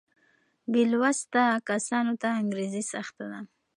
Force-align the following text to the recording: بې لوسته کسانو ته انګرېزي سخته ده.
بې 0.71 0.81
لوسته 0.91 1.43
کسانو 1.69 2.13
ته 2.21 2.27
انګرېزي 2.41 2.83
سخته 2.93 3.25
ده. 3.31 3.39